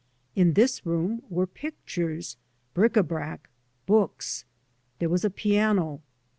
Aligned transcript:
In 0.35 0.53
this 0.53 0.83
room 0.83 1.21
were 1.29 1.45
pictures, 1.45 2.35
bric 2.73 2.97
a 2.97 3.03
brac, 3.03 3.51
books. 3.85 4.45
There 4.97 5.09
was 5.09 5.23
a 5.23 5.29
piano. 5.29 6.01